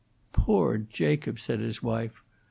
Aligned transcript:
"Pore 0.33 0.79
Jacob!" 0.79 1.39
said 1.39 1.59
his 1.59 1.83
wife. 1.83 2.23